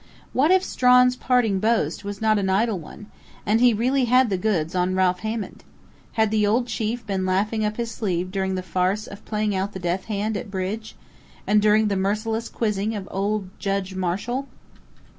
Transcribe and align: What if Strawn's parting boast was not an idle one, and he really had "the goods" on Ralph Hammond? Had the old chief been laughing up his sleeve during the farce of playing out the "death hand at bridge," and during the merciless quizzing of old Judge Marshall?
What 0.33 0.49
if 0.49 0.63
Strawn's 0.63 1.15
parting 1.15 1.59
boast 1.59 2.03
was 2.03 2.21
not 2.23 2.39
an 2.39 2.49
idle 2.49 2.79
one, 2.79 3.11
and 3.45 3.61
he 3.61 3.71
really 3.71 4.05
had 4.05 4.31
"the 4.31 4.35
goods" 4.39 4.73
on 4.73 4.95
Ralph 4.95 5.19
Hammond? 5.19 5.63
Had 6.13 6.31
the 6.31 6.47
old 6.47 6.65
chief 6.65 7.05
been 7.05 7.23
laughing 7.23 7.63
up 7.63 7.77
his 7.77 7.91
sleeve 7.91 8.31
during 8.31 8.55
the 8.55 8.63
farce 8.63 9.05
of 9.05 9.23
playing 9.25 9.53
out 9.55 9.73
the 9.73 9.79
"death 9.79 10.05
hand 10.05 10.35
at 10.37 10.49
bridge," 10.49 10.95
and 11.45 11.61
during 11.61 11.87
the 11.87 11.95
merciless 11.95 12.49
quizzing 12.49 12.95
of 12.95 13.07
old 13.11 13.47
Judge 13.59 13.93
Marshall? 13.93 14.47